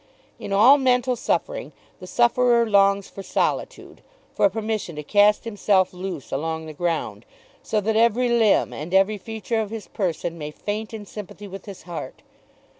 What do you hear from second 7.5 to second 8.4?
so that every